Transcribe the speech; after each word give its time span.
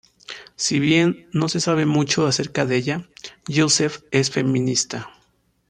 Si 0.55 0.79
bien 0.79 1.27
no 1.31 1.47
se 1.47 1.59
sabe 1.59 1.85
mucho 1.85 2.25
acerca 2.25 2.65
de 2.65 2.75
ella, 2.75 3.07
Yousef 3.47 4.01
es 4.09 4.31
feminista. 4.31 5.11